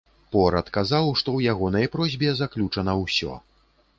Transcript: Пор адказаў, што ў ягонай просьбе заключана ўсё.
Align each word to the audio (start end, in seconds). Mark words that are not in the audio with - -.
Пор 0.35 0.55
адказаў, 0.61 1.09
што 1.21 1.29
ў 1.35 1.39
ягонай 1.53 1.85
просьбе 1.95 2.33
заключана 2.39 2.95
ўсё. 3.03 3.37